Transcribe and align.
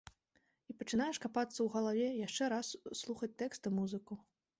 І 0.71 0.75
пачынаеш 0.79 1.19
капацца 1.25 1.53
ў 1.53 1.67
галаве, 1.75 2.07
яшчэ 2.27 2.43
раз 2.53 2.73
слухаць 3.01 3.31
тэкст 3.43 3.69
і 3.73 3.75
музыку. 3.77 4.13